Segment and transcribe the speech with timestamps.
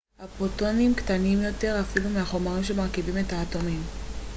[0.19, 3.81] הפוטונים קטנים יותר אפילו מהחומרים שמרכיבים את האטומים